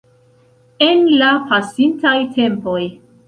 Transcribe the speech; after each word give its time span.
En 0.85 1.03
la 1.19 1.27
pasintaj 1.51 2.17
tempoj. 2.39 2.81